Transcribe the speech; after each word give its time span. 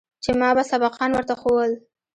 چې 0.23 0.31
ما 0.39 0.49
به 0.55 0.63
سبقان 0.71 1.09
ورته 1.13 1.33
ښوول. 1.41 1.71